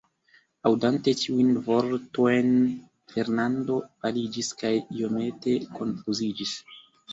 Aŭdante 0.69 1.11
tiujn 1.19 1.51
vortojn, 1.67 2.49
Fernando 3.13 3.77
paliĝis 4.07 4.51
kaj 4.65 4.75
iomete 4.81 5.57
konfuziĝis. 5.79 6.59